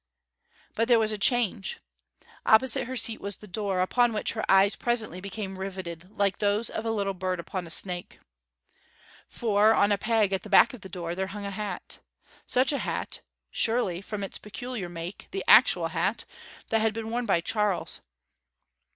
But 0.73 0.87
there 0.87 0.97
was 0.97 1.11
a 1.11 1.17
change. 1.19 1.77
Opposite 2.47 2.87
her 2.87 2.95
seat 2.95 3.21
was 3.21 3.37
the 3.37 3.45
door, 3.47 3.81
upon 3.81 4.13
which 4.13 4.33
her 4.33 4.43
eyes 4.49 4.75
presently 4.75 5.21
became 5.21 5.59
riveted 5.59 6.09
like 6.17 6.39
those 6.39 6.71
of 6.71 6.87
a 6.87 6.91
little 6.91 7.13
bird 7.13 7.39
upon 7.39 7.67
a 7.67 7.69
snake. 7.69 8.19
For, 9.29 9.75
on 9.75 9.91
a 9.91 9.99
peg 9.99 10.33
at 10.33 10.41
the 10.41 10.49
back 10.49 10.73
of 10.73 10.81
the 10.81 10.89
door, 10.89 11.13
there 11.13 11.27
hung 11.27 11.45
a 11.45 11.51
hat; 11.51 11.99
such 12.47 12.71
a 12.71 12.79
hat 12.79 13.21
surely, 13.51 14.01
from 14.01 14.23
its 14.23 14.39
peculiar 14.39 14.89
make, 14.89 15.27
the 15.29 15.45
actual 15.47 15.89
hat 15.89 16.25
that 16.69 16.81
had 16.81 16.95
been 16.95 17.11
worn 17.11 17.27
by 17.27 17.39
Charles. 17.39 18.01